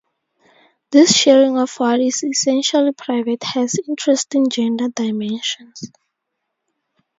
This 0.89 1.15
sharing 1.15 1.59
of 1.59 1.69
what 1.77 1.99
is 1.99 2.23
essentially 2.23 2.91
private 2.91 3.43
has 3.43 3.75
interesting 3.87 4.49
gender 4.49 4.89
dimensions. 4.89 5.79